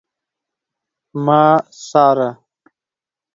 ما 1.25 1.39
څاره 1.89 2.29